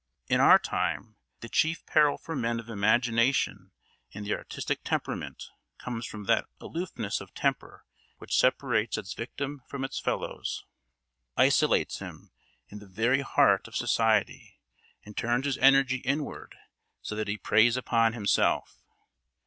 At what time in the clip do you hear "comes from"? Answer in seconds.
5.77-6.23